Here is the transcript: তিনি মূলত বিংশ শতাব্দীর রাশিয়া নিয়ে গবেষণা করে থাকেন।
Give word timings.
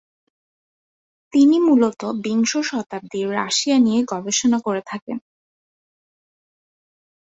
তিনি 1.33 1.57
মূলত 1.59 2.01
বিংশ 2.23 2.51
শতাব্দীর 2.61 3.27
রাশিয়া 3.31 3.77
নিয়ে 3.77 4.01
গবেষণা 4.07 4.57
করে 4.59 4.81
থাকেন। 4.85 5.17